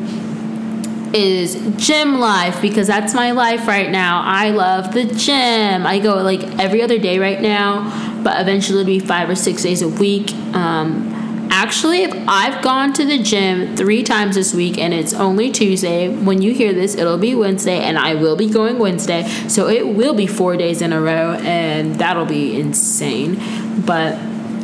is 1.13 1.55
gym 1.77 2.19
life 2.19 2.61
because 2.61 2.87
that's 2.87 3.13
my 3.13 3.31
life 3.31 3.67
right 3.67 3.89
now. 3.89 4.21
I 4.23 4.49
love 4.51 4.93
the 4.93 5.05
gym. 5.05 5.85
I 5.85 5.99
go 5.99 6.21
like 6.23 6.41
every 6.59 6.81
other 6.81 6.97
day 6.97 7.19
right 7.19 7.41
now 7.41 8.11
but 8.23 8.39
eventually 8.39 8.81
it'll 8.81 8.87
be 8.87 8.99
five 8.99 9.29
or 9.29 9.35
six 9.35 9.63
days 9.63 9.81
a 9.81 9.87
week. 9.87 10.33
Um, 10.53 11.47
actually, 11.51 12.03
if 12.03 12.13
I've 12.27 12.63
gone 12.63 12.93
to 12.93 13.05
the 13.05 13.21
gym 13.21 13.75
three 13.75 14.03
times 14.03 14.35
this 14.35 14.53
week 14.53 14.77
and 14.77 14.93
it's 14.93 15.13
only 15.13 15.51
Tuesday, 15.51 16.09
when 16.09 16.41
you 16.41 16.53
hear 16.53 16.73
this, 16.73 16.95
it'll 16.95 17.17
be 17.17 17.35
Wednesday, 17.35 17.79
and 17.79 17.97
I 17.97 18.15
will 18.15 18.35
be 18.35 18.49
going 18.49 18.79
Wednesday. 18.79 19.27
So 19.47 19.67
it 19.67 19.87
will 19.87 20.13
be 20.13 20.27
four 20.27 20.57
days 20.57 20.81
in 20.81 20.93
a 20.93 21.01
row, 21.01 21.33
and 21.41 21.95
that'll 21.95 22.25
be 22.25 22.59
insane. 22.59 23.39
But 23.85 24.17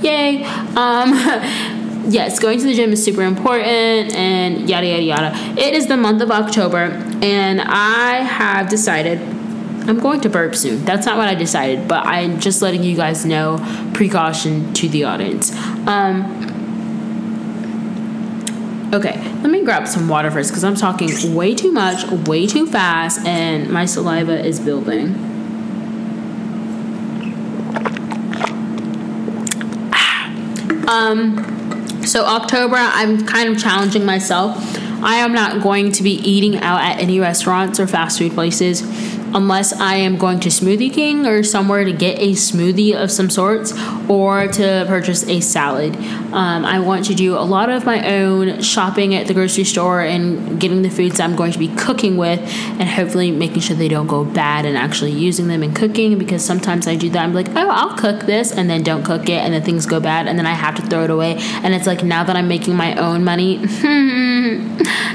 Yay! 0.03 0.43
Um, 0.43 1.13
yes, 2.07 2.39
going 2.39 2.59
to 2.59 2.65
the 2.65 2.73
gym 2.73 2.91
is 2.91 3.03
super 3.03 3.23
important 3.23 4.15
and 4.15 4.69
yada 4.69 4.87
yada 4.87 5.03
yada. 5.03 5.31
It 5.59 5.73
is 5.73 5.87
the 5.87 5.97
month 5.97 6.21
of 6.21 6.31
October, 6.31 6.91
and 7.21 7.61
I 7.61 8.17
have 8.21 8.69
decided 8.69 9.19
I'm 9.87 9.99
going 9.99 10.21
to 10.21 10.29
burp 10.29 10.55
soon. 10.55 10.83
That's 10.83 11.05
not 11.05 11.17
what 11.17 11.27
I 11.27 11.35
decided, 11.35 11.87
but 11.87 12.05
I'm 12.05 12.39
just 12.39 12.61
letting 12.61 12.83
you 12.83 12.95
guys 12.95 13.25
know 13.25 13.57
precaution 13.93 14.73
to 14.73 14.89
the 14.89 15.05
audience. 15.05 15.55
Um, 15.87 16.25
okay, 18.93 19.17
let 19.41 19.49
me 19.49 19.63
grab 19.63 19.87
some 19.87 20.09
water 20.09 20.29
first 20.29 20.49
because 20.49 20.65
I'm 20.65 20.75
talking 20.75 21.33
way 21.33 21.55
too 21.55 21.71
much, 21.71 22.05
way 22.27 22.47
too 22.47 22.67
fast, 22.67 23.25
and 23.25 23.69
my 23.69 23.85
saliva 23.85 24.43
is 24.45 24.59
building. 24.59 25.23
Um, 30.89 31.56
so 32.07 32.25
October, 32.25 32.77
I'm 32.77 33.25
kind 33.25 33.49
of 33.49 33.61
challenging 33.61 34.05
myself. 34.05 34.57
I 35.03 35.17
am 35.17 35.33
not 35.33 35.61
going 35.61 35.91
to 35.91 36.03
be 36.03 36.11
eating 36.11 36.55
out 36.57 36.81
at 36.81 36.99
any 36.99 37.19
restaurants 37.19 37.79
or 37.79 37.85
fast 37.85 38.17
food 38.17 38.31
places 38.31 38.81
unless 39.37 39.71
I 39.71 39.97
am 39.97 40.17
going 40.17 40.39
to 40.39 40.49
Smoothie 40.49 40.91
King 40.91 41.27
or 41.27 41.43
somewhere 41.43 41.83
to 41.85 41.93
get 41.93 42.17
a 42.19 42.31
smoothie 42.31 42.95
of 42.95 43.11
some 43.11 43.29
sorts 43.29 43.71
or 44.09 44.47
to 44.47 44.85
purchase 44.87 45.23
a 45.27 45.41
salad. 45.41 45.95
Um, 46.33 46.65
I 46.65 46.79
want 46.79 47.05
to 47.05 47.13
do 47.13 47.37
a 47.37 47.45
lot 47.45 47.69
of 47.69 47.85
my 47.85 48.15
own 48.15 48.63
shopping 48.63 49.13
at 49.13 49.27
the 49.27 49.35
grocery 49.35 49.63
store 49.63 50.01
and 50.01 50.59
getting 50.59 50.81
the 50.81 50.89
foods 50.89 51.19
I'm 51.19 51.35
going 51.35 51.51
to 51.51 51.59
be 51.59 51.67
cooking 51.67 52.17
with 52.17 52.39
and 52.79 52.89
hopefully 52.89 53.29
making 53.29 53.59
sure 53.59 53.75
they 53.75 53.87
don't 53.87 54.07
go 54.07 54.25
bad 54.25 54.65
and 54.65 54.75
actually 54.75 55.11
using 55.11 55.47
them 55.47 55.61
in 55.61 55.71
cooking 55.71 56.17
because 56.17 56.43
sometimes 56.43 56.87
I 56.87 56.95
do 56.95 57.11
that. 57.11 57.23
I'm 57.23 57.35
like, 57.35 57.49
oh, 57.49 57.69
I'll 57.69 57.95
cook 57.95 58.21
this 58.21 58.51
and 58.51 58.67
then 58.67 58.81
don't 58.81 59.03
cook 59.03 59.29
it 59.29 59.39
and 59.39 59.53
then 59.53 59.61
things 59.61 59.85
go 59.85 59.99
bad 59.99 60.25
and 60.27 60.39
then 60.39 60.47
I 60.47 60.53
have 60.53 60.75
to 60.77 60.81
throw 60.81 61.03
it 61.03 61.11
away. 61.11 61.37
And 61.61 61.75
it's 61.75 61.85
like 61.85 62.03
now 62.03 62.23
that 62.23 62.35
I'm 62.35 62.47
making 62.47 62.75
my 62.75 62.95
own 62.95 63.23
money, 63.23 63.57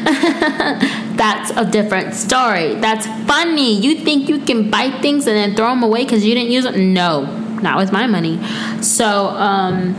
that's 1.23 1.53
a 1.53 1.65
different 1.65 2.15
story. 2.15 2.75
That's 2.75 3.07
funny. 3.29 3.79
You 3.79 3.95
think 3.95 4.29
you 4.29 4.41
can 4.41 4.73
buy 4.73 4.91
things 5.01 5.29
and 5.29 5.37
then 5.37 5.55
throw 5.55 5.69
them 5.69 5.85
away 5.85 6.03
because 6.03 6.25
you 6.25 6.35
didn't 6.35 6.51
use 6.51 6.65
them? 6.65 6.93
No, 6.93 7.27
not 7.61 7.79
with 7.79 7.93
my 7.93 8.09
money. 8.09 8.43
So, 8.83 9.29
um, 9.29 9.95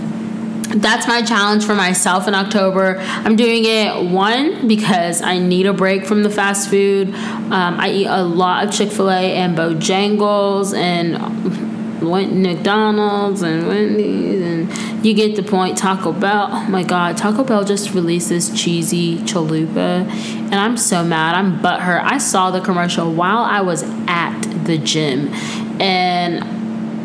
that's 0.75 1.08
my 1.08 1.22
challenge 1.22 1.63
for 1.63 1.75
myself 1.75 2.27
in 2.27 2.36
October. 2.36 2.98
I'm 3.00 3.38
doing 3.38 3.63
it 3.63 4.12
one 4.12 4.68
because 4.68 5.22
I 5.22 5.38
need 5.38 5.65
a 5.65 5.72
break 5.72 6.06
from 6.06 6.24
the 6.24 6.30
fast 6.30 6.70
food. 6.70 7.13
Um, 7.13 7.80
I 7.80 7.89
eat 7.92 8.08
a 8.08 8.22
lot 8.24 8.68
of 8.68 8.74
Chick 8.74 8.92
Fil 8.92 9.10
A 9.10 9.36
and 9.36 9.58
Bojangles 9.58 10.75
and 10.75 11.73
McDonald's 12.03 13.41
and 13.41 13.67
Wendy's, 13.67 14.41
and 14.41 15.05
you 15.05 15.13
get 15.13 15.36
the 15.36 15.43
point. 15.43 15.77
Taco 15.77 16.12
Bell. 16.12 16.50
Oh 16.51 16.67
my 16.69 16.83
God, 16.83 17.17
Taco 17.17 17.43
Bell 17.43 17.63
just 17.63 17.93
released 17.93 18.29
this 18.29 18.50
cheesy 18.60 19.17
chalupa, 19.19 20.05
and 20.07 20.55
I'm 20.55 20.77
so 20.77 21.03
mad. 21.03 21.36
I'm 21.36 21.60
butthurt. 21.60 22.03
I 22.03 22.17
saw 22.17 22.51
the 22.51 22.62
commercial 22.62 23.12
while 23.13 23.39
I 23.39 23.62
was 23.62 23.83
at 24.07 24.39
the 24.65 24.77
gym, 24.77 25.33
and 25.81 26.43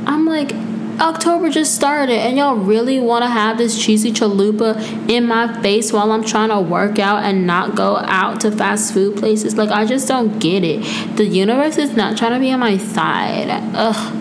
I'm 0.08 0.26
like, 0.26 0.52
October 1.00 1.48
just 1.48 1.76
started, 1.76 2.18
and 2.18 2.36
y'all 2.36 2.56
really 2.56 2.98
want 2.98 3.22
to 3.22 3.28
have 3.28 3.56
this 3.56 3.80
cheesy 3.80 4.10
chalupa 4.10 4.76
in 5.08 5.26
my 5.26 5.60
face 5.62 5.92
while 5.92 6.10
I'm 6.10 6.24
trying 6.24 6.48
to 6.48 6.60
work 6.60 6.98
out 6.98 7.22
and 7.22 7.46
not 7.46 7.76
go 7.76 7.98
out 7.98 8.40
to 8.40 8.50
fast 8.50 8.92
food 8.92 9.16
places? 9.16 9.56
Like, 9.56 9.70
I 9.70 9.84
just 9.84 10.08
don't 10.08 10.40
get 10.40 10.64
it. 10.64 10.82
The 11.16 11.24
universe 11.24 11.78
is 11.78 11.94
not 11.94 12.16
trying 12.18 12.32
to 12.32 12.40
be 12.40 12.50
on 12.50 12.58
my 12.58 12.78
side. 12.78 13.48
Ugh. 13.74 14.17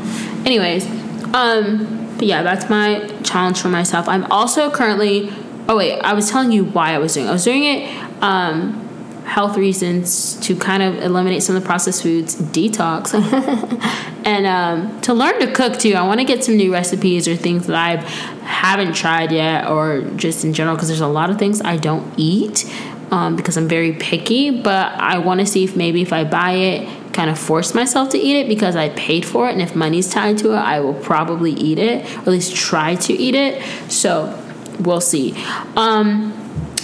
Anyways, 0.48 0.86
um, 1.34 2.16
but 2.18 2.26
yeah, 2.26 2.42
that's 2.42 2.70
my 2.70 3.06
challenge 3.22 3.60
for 3.60 3.68
myself. 3.68 4.08
I'm 4.08 4.24
also 4.32 4.72
currently. 4.72 5.30
Oh 5.68 5.76
wait, 5.76 6.00
I 6.00 6.14
was 6.14 6.32
telling 6.32 6.54
you 6.54 6.64
why 6.64 6.94
I 6.94 7.00
was 7.00 7.14
doing. 7.14 7.26
It. 7.26 7.30
I 7.30 7.34
was 7.34 7.44
doing 7.44 7.64
it. 7.66 8.24
Um, 8.24 8.84
health 9.26 9.58
reasons 9.58 10.40
to 10.40 10.56
kind 10.56 10.82
of 10.82 11.00
eliminate 11.04 11.44
some 11.44 11.58
of 11.58 11.62
the 11.62 11.66
processed 11.66 12.02
foods, 12.02 12.38
detox, 12.38 13.14
and 14.26 14.46
um, 14.48 15.02
to 15.02 15.14
learn 15.14 15.38
to 15.42 15.52
cook 15.52 15.78
too. 15.78 15.96
I 15.96 16.08
want 16.08 16.22
to 16.22 16.26
get 16.26 16.46
some 16.46 16.56
new 16.56 16.72
recipes 16.72 17.28
or 17.28 17.36
things 17.36 17.68
that 17.68 17.76
I 17.76 18.02
haven't 18.46 18.94
tried 18.94 19.34
yet, 19.34 19.68
or 19.68 20.04
just 20.16 20.46
in 20.46 20.54
general, 20.54 20.78
because 20.78 20.88
there's 20.88 21.02
a 21.02 21.08
lot 21.08 21.30
of 21.30 21.38
things 21.38 21.60
I 21.60 21.76
don't 21.76 22.14
eat 22.16 22.74
um, 23.12 23.36
because 23.36 23.58
I'm 23.58 23.68
very 23.68 23.92
picky. 23.92 24.62
But 24.62 24.94
I 24.94 25.18
want 25.18 25.42
to 25.42 25.46
see 25.46 25.66
if 25.66 25.76
maybe 25.76 26.02
if 26.02 26.14
I 26.14 26.24
buy 26.24 26.52
it 26.54 26.97
kind 27.18 27.32
of 27.32 27.40
force 27.40 27.74
myself 27.74 28.10
to 28.10 28.18
eat 28.20 28.36
it 28.36 28.48
because 28.48 28.76
I 28.76 28.90
paid 28.90 29.26
for 29.26 29.50
it, 29.50 29.54
and 29.54 29.62
if 29.62 29.76
money's 29.76 30.08
tied 30.08 30.38
to 30.40 30.54
it, 30.54 30.58
I 30.58 30.80
will 30.82 30.94
probably 30.94 31.52
eat 31.52 31.80
it, 31.80 32.06
or 32.18 32.20
at 32.20 32.28
least 32.28 32.56
try 32.56 32.94
to 32.94 33.14
eat 33.14 33.34
it. 33.34 33.60
So 33.92 34.40
we'll 34.80 35.02
see. 35.02 35.34
Um, 35.76 36.32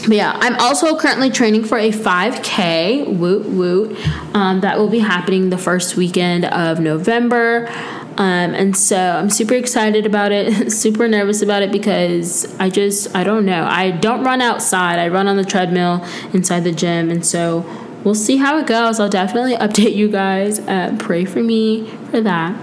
but 0.08 0.18
yeah, 0.18 0.36
I'm 0.42 0.56
also 0.56 0.98
currently 0.98 1.30
training 1.30 1.66
for 1.66 1.78
a 1.78 1.92
5K, 1.92 3.16
woot 3.16 3.46
woot, 3.46 3.96
um, 4.34 4.62
that 4.62 4.80
will 4.80 4.90
be 4.90 5.00
happening 5.00 5.52
the 5.52 5.58
first 5.60 5.96
weekend 5.96 6.46
of 6.46 6.80
November. 6.80 7.68
Um, 8.18 8.54
and 8.54 8.76
so 8.76 8.98
I'm 8.98 9.30
super 9.30 9.54
excited 9.54 10.08
about 10.08 10.32
it, 10.32 10.72
super 10.84 11.08
nervous 11.08 11.44
about 11.44 11.62
it 11.62 11.72
because 11.72 12.54
I 12.60 12.72
just, 12.72 13.16
I 13.16 13.24
don't 13.24 13.46
know. 13.46 13.66
I 13.66 13.92
don't 13.92 14.24
run 14.24 14.42
outside, 14.42 14.98
I 14.98 15.10
run 15.10 15.28
on 15.28 15.38
the 15.38 15.46
treadmill 15.46 16.04
inside 16.34 16.64
the 16.64 16.72
gym. 16.72 17.12
And 17.12 17.24
so 17.24 17.62
we'll 18.04 18.16
see 18.16 18.38
how 18.38 18.58
it 18.58 18.68
goes. 18.68 19.00
I'll 19.00 19.10
definitely 19.10 19.56
update 19.58 19.96
you 19.96 20.10
guys. 20.10 20.60
Uh, 20.60 20.96
pray 21.00 21.26
for 21.26 21.42
me 21.42 21.88
for 22.12 22.22
that. 22.22 22.56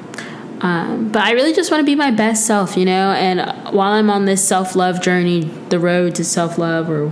Um, 0.63 1.11
but 1.11 1.23
I 1.23 1.33
really 1.33 1.55
just 1.55 1.71
want 1.71 1.81
to 1.81 1.87
be 1.87 1.95
my 1.95 2.11
best 2.11 2.47
self, 2.47 2.77
you 2.77 2.85
know. 2.85 3.13
And 3.13 3.41
while 3.75 3.93
I'm 3.93 4.11
on 4.11 4.27
this 4.27 4.47
self 4.47 4.77
love 4.77 5.01
journey, 5.01 5.41
the 5.71 5.79
road 5.79 6.15
to 6.17 6.25
self 6.25 6.59
love 6.59 6.91
or 6.91 7.09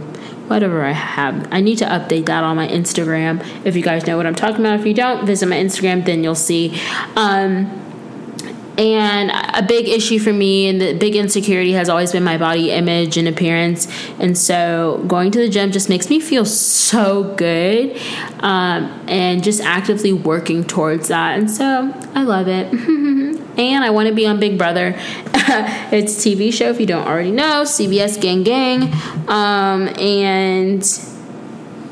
whatever 0.49 0.85
I 0.85 0.92
have, 0.92 1.49
I 1.50 1.61
need 1.61 1.78
to 1.78 1.87
update 1.87 2.26
that 2.26 2.44
on 2.44 2.56
my 2.56 2.68
Instagram. 2.68 3.44
If 3.64 3.76
you 3.76 3.82
guys 3.82 4.06
know 4.06 4.16
what 4.16 4.26
I'm 4.26 4.35
talking 4.35 4.61
about, 4.61 4.80
if 4.80 4.87
you 4.87 4.94
don't, 4.94 5.26
visit 5.26 5.47
my 5.47 5.56
Instagram, 5.56 6.04
then 6.04 6.23
you'll 6.23 6.35
see. 6.35 6.78
Um, 7.16 7.88
and 8.78 9.32
a 9.32 9.66
big 9.66 9.88
issue 9.88 10.20
for 10.20 10.32
me 10.32 10.68
and 10.68 10.80
the 10.80 10.94
big 10.94 11.16
insecurity 11.16 11.73
has 11.73 11.88
always 11.88 12.12
been 12.12 12.23
my 12.23 12.38
body 12.38 12.70
image 12.70 13.16
and 13.16 13.26
appearance. 13.26 13.88
And 14.20 14.38
so 14.38 15.04
going 15.08 15.32
to 15.32 15.40
the 15.40 15.49
gym 15.49 15.73
just 15.73 15.88
makes 15.88 16.08
me 16.08 16.20
feel 16.20 16.44
so 16.44 17.35
good 17.35 18.00
um, 18.38 18.85
and 19.08 19.42
just 19.42 19.61
actively 19.61 20.12
working 20.12 20.62
towards 20.62 21.08
that. 21.08 21.37
And 21.37 21.50
so 21.50 21.92
I 22.14 22.23
love 22.23 22.47
it. 22.47 22.73
and 23.58 23.85
I 23.85 23.90
want 23.90 24.08
to 24.08 24.14
be 24.14 24.26
on 24.28 24.38
Big 24.38 24.56
Brother. 24.56 24.94
it's 24.97 26.25
a 26.25 26.28
TV 26.28 26.52
show 26.52 26.70
if 26.70 26.78
you 26.78 26.87
don't 26.87 27.06
already 27.06 27.32
know, 27.32 27.64
CBS 27.64 28.20
Gang 28.20 28.44
Gang. 28.44 28.92
Um, 29.28 29.88
and 29.99 30.85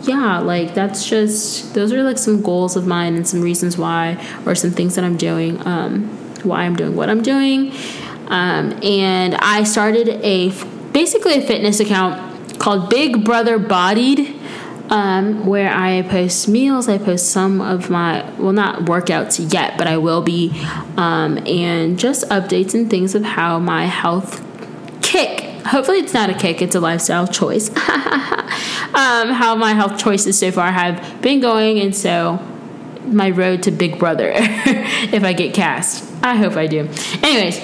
yeah, 0.02 0.38
like 0.38 0.74
that's 0.74 1.08
just 1.08 1.74
those 1.74 1.92
are 1.92 2.04
like 2.04 2.18
some 2.18 2.42
goals 2.42 2.76
of 2.76 2.86
mine 2.86 3.16
and 3.16 3.26
some 3.26 3.40
reasons 3.40 3.76
why 3.76 4.24
or 4.46 4.54
some 4.54 4.70
things 4.70 4.94
that 4.94 5.04
I'm 5.04 5.16
doing. 5.16 5.64
Um, 5.66 6.16
why 6.46 6.62
I'm 6.62 6.76
doing 6.76 6.96
what 6.96 7.10
I'm 7.10 7.22
doing. 7.22 7.72
Um, 8.28 8.78
and 8.82 9.34
I 9.36 9.64
started 9.64 10.08
a 10.08 10.50
basically 10.92 11.34
a 11.34 11.40
fitness 11.40 11.80
account 11.80 12.58
called 12.58 12.90
Big 12.90 13.24
Brother 13.24 13.58
Bodied. 13.58 14.34
Um, 14.88 15.46
where 15.46 15.72
I 15.72 16.02
post 16.02 16.46
meals, 16.46 16.88
I 16.88 16.98
post 16.98 17.32
some 17.32 17.60
of 17.60 17.90
my, 17.90 18.22
well, 18.38 18.52
not 18.52 18.82
workouts 18.82 19.52
yet, 19.52 19.76
but 19.76 19.88
I 19.88 19.96
will 19.96 20.22
be, 20.22 20.52
um, 20.96 21.38
and 21.38 21.98
just 21.98 22.24
updates 22.28 22.72
and 22.72 22.88
things 22.88 23.16
of 23.16 23.24
how 23.24 23.58
my 23.58 23.86
health 23.86 24.46
kick. 25.02 25.40
Hopefully, 25.66 25.98
it's 25.98 26.14
not 26.14 26.30
a 26.30 26.34
kick, 26.34 26.62
it's 26.62 26.76
a 26.76 26.80
lifestyle 26.80 27.26
choice. 27.26 27.68
um, 27.76 29.30
how 29.30 29.56
my 29.56 29.72
health 29.72 29.98
choices 29.98 30.38
so 30.38 30.52
far 30.52 30.70
have 30.70 31.20
been 31.20 31.40
going, 31.40 31.80
and 31.80 31.94
so 31.94 32.38
my 33.06 33.30
road 33.30 33.64
to 33.64 33.70
Big 33.70 33.98
Brother 33.98 34.32
if 34.36 35.24
I 35.24 35.32
get 35.32 35.54
cast. 35.54 36.04
I 36.26 36.34
hope 36.34 36.54
I 36.56 36.66
do. 36.66 36.88
Anyways, 37.22 37.60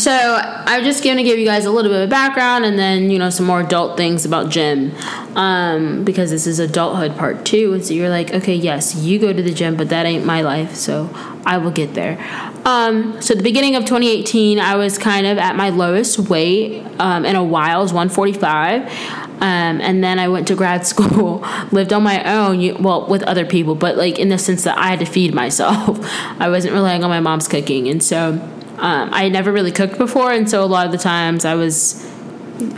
so 0.00 0.10
I'm 0.12 0.84
just 0.84 1.02
to 1.02 1.22
give 1.22 1.38
you 1.38 1.44
guys 1.44 1.64
a 1.64 1.70
little 1.70 1.90
bit 1.90 2.02
of 2.02 2.10
background 2.10 2.64
and 2.64 2.78
then, 2.78 3.10
you 3.10 3.18
know, 3.18 3.30
some 3.30 3.46
more 3.46 3.60
adult 3.60 3.96
things 3.96 4.24
about 4.24 4.50
gym. 4.50 4.92
Um, 5.36 6.04
because 6.04 6.30
this 6.30 6.46
is 6.46 6.60
adulthood 6.60 7.16
part 7.16 7.44
two. 7.44 7.80
So 7.82 7.92
you're 7.92 8.08
like, 8.08 8.32
okay, 8.32 8.54
yes, 8.54 8.94
you 8.94 9.18
go 9.18 9.32
to 9.32 9.42
the 9.42 9.52
gym, 9.52 9.76
but 9.76 9.88
that 9.88 10.06
ain't 10.06 10.24
my 10.24 10.42
life. 10.42 10.74
So 10.76 11.10
I 11.44 11.58
will 11.58 11.72
get 11.72 11.94
there. 11.94 12.18
Um, 12.64 13.20
so 13.20 13.34
the 13.34 13.42
beginning 13.42 13.76
of 13.76 13.84
2018, 13.84 14.58
I 14.58 14.76
was 14.76 14.96
kind 14.96 15.26
of 15.26 15.38
at 15.38 15.56
my 15.56 15.70
lowest 15.70 16.18
weight 16.18 16.84
um, 16.98 17.24
in 17.24 17.36
a 17.36 17.44
while. 17.44 17.80
It 17.80 17.84
was 17.84 17.92
145. 17.92 19.23
Um, 19.40 19.80
and 19.80 20.02
then 20.02 20.18
I 20.18 20.28
went 20.28 20.48
to 20.48 20.54
grad 20.54 20.86
school, 20.92 21.44
lived 21.72 21.92
on 21.92 22.02
my 22.02 22.22
own, 22.24 22.82
well, 22.82 23.06
with 23.06 23.22
other 23.24 23.44
people, 23.44 23.74
but 23.74 23.96
like 23.96 24.18
in 24.18 24.28
the 24.28 24.38
sense 24.38 24.64
that 24.64 24.78
I 24.78 24.88
had 24.88 25.00
to 25.00 25.06
feed 25.06 25.34
myself. 25.34 25.98
I 26.40 26.48
wasn't 26.48 26.74
relying 26.74 27.04
on 27.04 27.10
my 27.10 27.20
mom's 27.20 27.48
cooking. 27.48 27.88
And 27.88 28.02
so 28.02 28.32
um, 28.78 29.10
I 29.12 29.28
never 29.28 29.52
really 29.52 29.72
cooked 29.72 29.98
before. 29.98 30.32
And 30.32 30.48
so 30.48 30.64
a 30.64 30.66
lot 30.66 30.86
of 30.86 30.92
the 30.92 30.98
times 30.98 31.44
I 31.44 31.54
was 31.54 32.04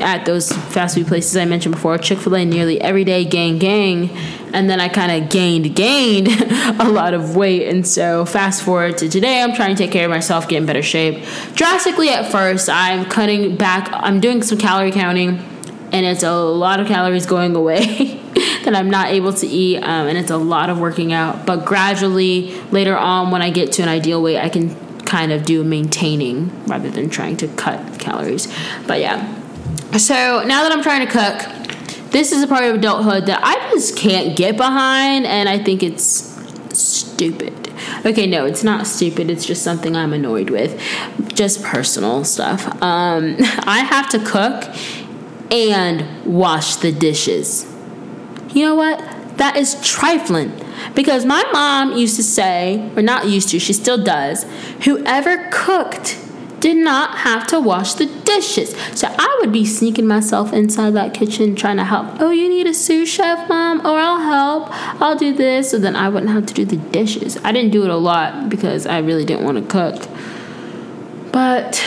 at 0.00 0.24
those 0.24 0.50
fast 0.50 0.94
food 0.94 1.06
places 1.06 1.36
I 1.36 1.44
mentioned 1.44 1.74
before, 1.74 1.98
Chick 1.98 2.18
fil 2.18 2.34
A 2.34 2.44
nearly 2.44 2.80
every 2.80 3.04
day, 3.04 3.24
gang, 3.24 3.58
gang. 3.58 4.10
And 4.52 4.70
then 4.70 4.80
I 4.80 4.88
kind 4.88 5.22
of 5.22 5.30
gained, 5.30 5.74
gained 5.76 6.28
a 6.80 6.88
lot 6.88 7.14
of 7.14 7.36
weight. 7.36 7.68
And 7.68 7.86
so, 7.86 8.24
fast 8.24 8.62
forward 8.62 8.98
to 8.98 9.08
today, 9.08 9.42
I'm 9.42 9.54
trying 9.54 9.74
to 9.74 9.82
take 9.82 9.92
care 9.92 10.04
of 10.04 10.10
myself, 10.10 10.48
get 10.48 10.58
in 10.58 10.66
better 10.66 10.82
shape. 10.82 11.24
Drastically 11.54 12.08
at 12.08 12.30
first, 12.30 12.68
I'm 12.70 13.04
cutting 13.06 13.56
back, 13.56 13.90
I'm 13.92 14.20
doing 14.20 14.42
some 14.42 14.58
calorie 14.58 14.92
counting, 14.92 15.44
and 15.96 16.06
it's 16.06 16.22
a 16.22 16.34
lot 16.34 16.80
of 16.80 16.86
calories 16.86 17.26
going 17.26 17.56
away. 17.56 18.20
that 18.64 18.74
I'm 18.74 18.90
not 18.90 19.08
able 19.08 19.32
to 19.32 19.46
eat, 19.46 19.78
um, 19.78 20.08
and 20.08 20.18
it's 20.18 20.30
a 20.30 20.36
lot 20.36 20.70
of 20.70 20.80
working 20.80 21.12
out. 21.12 21.46
But 21.46 21.64
gradually, 21.64 22.52
later 22.72 22.96
on, 22.96 23.30
when 23.30 23.40
I 23.40 23.50
get 23.50 23.72
to 23.72 23.82
an 23.82 23.88
ideal 23.88 24.20
weight, 24.20 24.38
I 24.38 24.48
can 24.48 24.74
kind 25.04 25.32
of 25.32 25.44
do 25.44 25.62
maintaining 25.62 26.66
rather 26.66 26.90
than 26.90 27.08
trying 27.08 27.36
to 27.38 27.48
cut 27.48 28.00
calories. 28.00 28.52
But 28.86 29.00
yeah. 29.00 29.34
So 29.96 30.42
now 30.44 30.64
that 30.64 30.72
I'm 30.72 30.82
trying 30.82 31.06
to 31.06 31.12
cook, 31.12 32.10
this 32.10 32.32
is 32.32 32.42
a 32.42 32.48
part 32.48 32.64
of 32.64 32.74
adulthood 32.74 33.26
that 33.26 33.40
I 33.42 33.70
just 33.70 33.96
can't 33.96 34.36
get 34.36 34.56
behind, 34.56 35.26
and 35.26 35.48
I 35.48 35.62
think 35.62 35.84
it's 35.84 36.34
stupid. 36.76 37.72
Okay, 38.04 38.26
no, 38.26 38.46
it's 38.46 38.64
not 38.64 38.86
stupid. 38.86 39.30
It's 39.30 39.44
just 39.44 39.62
something 39.62 39.94
I'm 39.94 40.12
annoyed 40.12 40.50
with. 40.50 40.80
Just 41.28 41.62
personal 41.62 42.24
stuff. 42.24 42.66
Um, 42.82 43.36
I 43.40 43.86
have 43.88 44.08
to 44.10 44.18
cook 44.18 44.64
and 45.50 46.24
wash 46.24 46.76
the 46.76 46.92
dishes. 46.92 47.66
You 48.50 48.64
know 48.64 48.74
what? 48.74 48.98
That 49.38 49.56
is 49.56 49.80
trifling. 49.82 50.52
Because 50.94 51.24
my 51.24 51.44
mom 51.52 51.96
used 51.96 52.16
to 52.16 52.22
say, 52.22 52.90
or 52.96 53.02
not 53.02 53.26
used 53.26 53.50
to, 53.50 53.58
she 53.58 53.72
still 53.72 54.02
does, 54.02 54.44
whoever 54.84 55.48
cooked 55.52 56.18
did 56.60 56.76
not 56.76 57.18
have 57.18 57.46
to 57.46 57.60
wash 57.60 57.94
the 57.94 58.06
dishes. 58.06 58.74
So 58.94 59.14
I 59.18 59.38
would 59.40 59.52
be 59.52 59.66
sneaking 59.66 60.06
myself 60.06 60.52
inside 60.52 60.90
that 60.94 61.12
kitchen 61.12 61.54
trying 61.54 61.76
to 61.76 61.84
help. 61.84 62.20
Oh, 62.20 62.30
you 62.30 62.48
need 62.48 62.66
a 62.66 62.74
sous 62.74 63.08
chef, 63.08 63.48
mom? 63.48 63.80
Or 63.86 63.98
I'll 63.98 64.20
help. 64.20 64.68
I'll 65.00 65.16
do 65.16 65.34
this. 65.34 65.70
So 65.70 65.78
then 65.78 65.94
I 65.94 66.08
wouldn't 66.08 66.32
have 66.32 66.46
to 66.46 66.54
do 66.54 66.64
the 66.64 66.76
dishes. 66.76 67.36
I 67.44 67.52
didn't 67.52 67.72
do 67.72 67.84
it 67.84 67.90
a 67.90 67.96
lot 67.96 68.48
because 68.48 68.86
I 68.86 68.98
really 68.98 69.24
didn't 69.24 69.44
want 69.44 69.58
to 69.58 69.70
cook. 69.70 70.08
But 71.30 71.84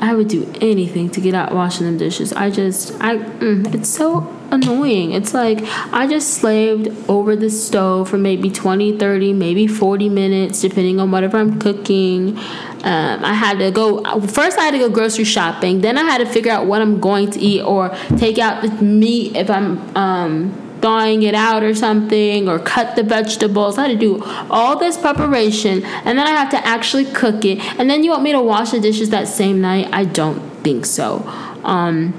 I 0.00 0.14
would 0.14 0.28
do 0.28 0.50
anything 0.60 1.10
to 1.10 1.20
get 1.20 1.34
out 1.34 1.54
washing 1.54 1.86
them 1.86 1.98
dishes. 1.98 2.32
I 2.32 2.50
just, 2.50 2.92
I, 3.00 3.16
mm, 3.16 3.74
it's 3.74 3.88
so 3.88 4.34
annoying. 4.50 5.12
It's 5.12 5.34
like 5.34 5.58
I 5.92 6.06
just 6.06 6.34
slaved 6.34 6.88
over 7.08 7.36
the 7.36 7.50
stove 7.50 8.08
for 8.08 8.18
maybe 8.18 8.50
20, 8.50 8.98
30, 8.98 9.32
maybe 9.32 9.66
40 9.66 10.08
minutes, 10.08 10.60
depending 10.60 11.00
on 11.00 11.10
whatever 11.10 11.38
I'm 11.38 11.58
cooking. 11.58 12.38
Um, 12.38 13.24
I 13.24 13.34
had 13.34 13.58
to 13.58 13.70
go, 13.70 14.02
first, 14.20 14.58
I 14.58 14.64
had 14.64 14.70
to 14.72 14.78
go 14.78 14.88
grocery 14.88 15.24
shopping. 15.24 15.80
Then 15.80 15.98
I 15.98 16.02
had 16.02 16.18
to 16.18 16.26
figure 16.26 16.52
out 16.52 16.66
what 16.66 16.80
I'm 16.80 17.00
going 17.00 17.30
to 17.32 17.40
eat 17.40 17.62
or 17.62 17.90
take 18.16 18.38
out 18.38 18.62
the 18.62 18.70
meat 18.82 19.36
if 19.36 19.50
I'm, 19.50 19.96
um, 19.96 20.67
thawing 20.80 21.22
it 21.22 21.34
out 21.34 21.62
or 21.62 21.74
something 21.74 22.48
or 22.48 22.58
cut 22.58 22.96
the 22.96 23.02
vegetables. 23.02 23.78
I 23.78 23.88
had 23.88 23.88
to 23.88 23.96
do 23.96 24.22
all 24.50 24.78
this 24.78 24.96
preparation 24.96 25.84
and 25.84 26.18
then 26.18 26.26
I 26.26 26.30
have 26.30 26.50
to 26.50 26.66
actually 26.66 27.06
cook 27.06 27.44
it. 27.44 27.58
And 27.78 27.88
then 27.90 28.04
you 28.04 28.10
want 28.10 28.22
me 28.22 28.32
to 28.32 28.40
wash 28.40 28.70
the 28.70 28.80
dishes 28.80 29.10
that 29.10 29.28
same 29.28 29.60
night? 29.60 29.88
I 29.92 30.04
don't 30.04 30.40
think 30.62 30.86
so. 30.86 31.22
Um, 31.64 32.14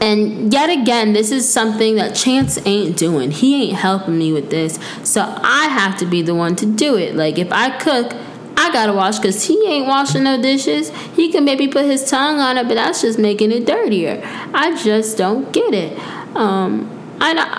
and 0.00 0.52
yet 0.52 0.70
again, 0.70 1.12
this 1.12 1.30
is 1.30 1.50
something 1.50 1.96
that 1.96 2.14
Chance 2.14 2.58
ain't 2.66 2.96
doing. 2.96 3.30
He 3.30 3.68
ain't 3.68 3.78
helping 3.78 4.18
me 4.18 4.32
with 4.32 4.50
this. 4.50 4.78
So 5.02 5.22
I 5.22 5.68
have 5.68 5.96
to 5.98 6.06
be 6.06 6.22
the 6.22 6.34
one 6.34 6.56
to 6.56 6.66
do 6.66 6.96
it. 6.96 7.14
Like 7.14 7.38
if 7.38 7.52
I 7.52 7.78
cook, 7.78 8.12
I 8.56 8.72
gotta 8.72 8.92
wash 8.92 9.18
because 9.18 9.44
he 9.44 9.66
ain't 9.66 9.86
washing 9.86 10.24
no 10.24 10.40
dishes. 10.40 10.90
He 11.14 11.30
can 11.30 11.44
maybe 11.44 11.68
put 11.68 11.84
his 11.84 12.08
tongue 12.08 12.38
on 12.38 12.56
it, 12.56 12.68
but 12.68 12.74
that's 12.74 13.02
just 13.02 13.18
making 13.18 13.52
it 13.52 13.66
dirtier. 13.66 14.20
I 14.54 14.76
just 14.82 15.16
don't 15.16 15.52
get 15.52 15.74
it. 15.74 15.98
Um, 16.36 16.90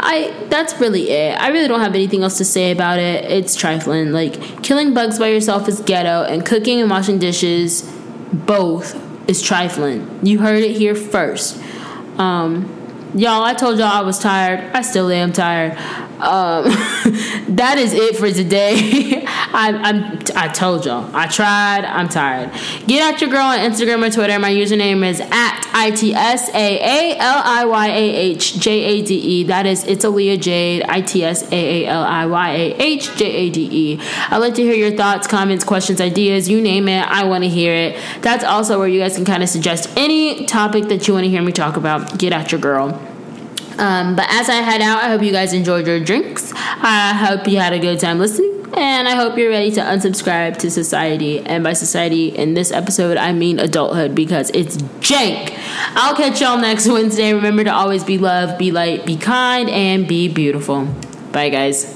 I, 0.07 0.45
that's 0.49 0.79
really 0.79 1.09
it. 1.09 1.39
I 1.39 1.49
really 1.49 1.67
don't 1.67 1.79
have 1.79 1.95
anything 1.95 2.21
else 2.21 2.37
to 2.37 2.45
say 2.45 2.71
about 2.71 2.99
it. 2.99 3.25
It's 3.25 3.55
trifling. 3.55 4.11
Like 4.11 4.61
killing 4.61 4.93
bugs 4.93 5.17
by 5.17 5.29
yourself 5.29 5.67
is 5.67 5.81
ghetto, 5.81 6.23
and 6.23 6.45
cooking 6.45 6.79
and 6.79 6.89
washing 6.89 7.17
dishes, 7.17 7.81
both 8.31 8.95
is 9.27 9.41
trifling. 9.41 10.19
You 10.23 10.39
heard 10.39 10.63
it 10.63 10.77
here 10.77 10.93
first. 10.93 11.59
Um, 12.19 13.11
y'all, 13.15 13.43
I 13.43 13.55
told 13.55 13.79
y'all 13.79 13.87
I 13.87 14.01
was 14.01 14.19
tired. 14.19 14.59
I 14.75 14.81
still 14.81 15.09
am 15.09 15.33
tired. 15.33 15.71
Um, 16.21 16.65
that 17.55 17.77
is 17.77 17.93
it 17.93 18.15
for 18.15 18.31
today. 18.31 19.11
I, 19.53 19.71
I'm, 19.73 20.19
I 20.35 20.47
told 20.49 20.85
y'all. 20.85 21.09
I 21.15 21.27
tried. 21.27 21.85
I'm 21.85 22.09
tired. 22.09 22.51
Get 22.87 23.13
at 23.13 23.21
your 23.21 23.29
girl 23.29 23.45
on 23.45 23.59
Instagram 23.59 24.05
or 24.05 24.11
Twitter. 24.11 24.37
My 24.39 24.51
username 24.51 25.07
is 25.07 25.19
at 25.19 25.71
I 25.73 25.91
T 25.91 26.13
S 26.13 26.49
A 26.49 27.13
A 27.13 27.17
L 27.17 27.41
I 27.43 27.65
Y 27.65 27.87
A 27.87 28.15
H 28.15 28.59
J 28.59 28.71
A 28.71 29.01
D 29.03 29.15
E. 29.15 29.43
That 29.45 29.65
is 29.65 29.83
It's 29.85 30.05
Aaliyah 30.05 30.41
Jade. 30.41 30.83
I 30.87 31.01
T 31.01 31.23
S 31.23 31.51
A 31.51 31.83
A 31.83 31.87
L 31.87 32.03
I 32.03 32.25
Y 32.25 32.49
A 32.51 32.75
H 32.81 33.15
J 33.15 33.25
A 33.25 33.49
D 33.49 33.69
E. 33.71 33.99
I'd 34.29 34.37
like 34.37 34.55
to 34.55 34.61
hear 34.61 34.73
your 34.73 34.95
thoughts, 34.95 35.27
comments, 35.27 35.63
questions, 35.63 36.01
ideas. 36.01 36.49
You 36.49 36.61
name 36.61 36.87
it. 36.87 37.01
I 37.07 37.25
want 37.25 37.43
to 37.43 37.49
hear 37.49 37.73
it. 37.73 38.21
That's 38.21 38.43
also 38.43 38.79
where 38.79 38.87
you 38.87 38.99
guys 38.99 39.15
can 39.15 39.25
kind 39.25 39.43
of 39.43 39.49
suggest 39.49 39.89
any 39.95 40.45
topic 40.45 40.85
that 40.85 41.07
you 41.07 41.13
want 41.13 41.25
to 41.25 41.29
hear 41.29 41.41
me 41.41 41.51
talk 41.51 41.77
about. 41.77 42.17
Get 42.17 42.33
at 42.33 42.51
your 42.51 42.61
girl. 42.61 42.89
Um, 43.77 44.15
but 44.15 44.25
as 44.29 44.49
I 44.49 44.55
head 44.55 44.81
out, 44.81 45.03
I 45.03 45.09
hope 45.09 45.21
you 45.21 45.31
guys 45.31 45.51
enjoyed 45.51 45.85
your 45.85 45.99
drinks. 45.99 46.53
I 46.55 47.13
hope 47.13 47.47
you 47.47 47.59
had 47.59 47.73
a 47.73 47.79
good 47.79 47.99
time 47.99 48.19
listening. 48.19 48.64
And 48.77 49.07
I 49.07 49.15
hope 49.15 49.37
you're 49.37 49.49
ready 49.49 49.71
to 49.71 49.81
unsubscribe 49.81 50.57
to 50.57 50.69
society. 50.69 51.39
And 51.39 51.63
by 51.63 51.73
society, 51.73 52.27
in 52.27 52.55
this 52.55 52.71
episode, 52.73 53.15
I 53.15 53.31
mean 53.31 53.57
adulthood 53.57 54.13
because 54.13 54.49
it's 54.49 54.77
jank. 54.99 55.57
I'll 55.95 56.15
catch 56.15 56.41
y'all 56.41 56.57
next 56.57 56.87
Wednesday. 56.87 57.33
Remember 57.33 57.63
to 57.63 57.73
always 57.73 58.03
be 58.03 58.17
loved, 58.17 58.57
be 58.57 58.71
light, 58.71 59.05
be 59.05 59.15
kind, 59.15 59.69
and 59.69 60.07
be 60.07 60.27
beautiful. 60.27 60.87
Bye, 61.31 61.49
guys. 61.49 61.94